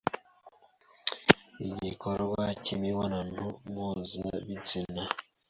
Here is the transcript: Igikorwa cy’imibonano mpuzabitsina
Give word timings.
Igikorwa 1.65 2.43
cy’imibonano 2.63 3.43
mpuzabitsina 3.71 5.03